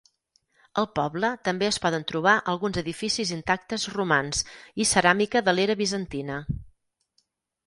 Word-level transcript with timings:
Al 0.83 0.87
poble 0.99 1.29
també 1.47 1.67
es 1.67 1.77
poden 1.83 2.07
trobar 2.11 2.33
alguns 2.53 2.79
edificis 2.83 3.33
intactes 3.37 3.87
romans 3.97 4.43
i 4.85 4.89
ceràmica 4.95 5.45
de 5.51 5.55
l'era 5.59 5.77
bizantina. 5.85 6.41